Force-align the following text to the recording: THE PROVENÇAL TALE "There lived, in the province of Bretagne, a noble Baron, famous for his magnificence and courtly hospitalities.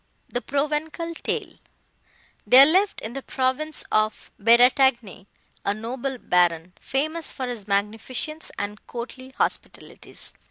THE 0.29 0.41
PROVENÇAL 0.41 1.13
TALE 1.21 1.59
"There 2.47 2.65
lived, 2.65 3.01
in 3.01 3.13
the 3.13 3.21
province 3.21 3.83
of 3.91 4.31
Bretagne, 4.39 5.27
a 5.63 5.75
noble 5.75 6.17
Baron, 6.17 6.73
famous 6.79 7.31
for 7.31 7.45
his 7.45 7.67
magnificence 7.67 8.49
and 8.57 8.83
courtly 8.87 9.29
hospitalities. 9.37 10.33